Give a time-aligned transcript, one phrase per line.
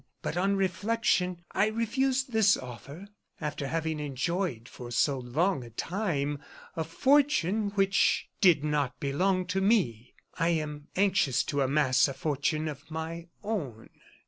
[0.23, 3.07] But on reflection I refused this offer.
[3.39, 6.39] After having enjoyed for so long a time
[6.75, 12.67] a fortune which did not belong to me, I am anxious to amass a fortune
[12.67, 13.91] of my own."